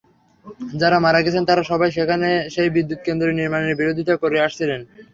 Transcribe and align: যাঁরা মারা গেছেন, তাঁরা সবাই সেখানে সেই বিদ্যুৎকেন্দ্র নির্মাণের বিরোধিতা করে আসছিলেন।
যাঁরা 0.79 0.97
মারা 0.99 1.19
গেছেন, 1.25 1.43
তাঁরা 1.45 1.63
সবাই 1.71 1.89
সেখানে 1.97 2.29
সেই 2.53 2.69
বিদ্যুৎকেন্দ্র 2.75 3.27
নির্মাণের 3.39 3.77
বিরোধিতা 3.79 4.13
করে 4.23 4.37
আসছিলেন। 4.47 4.81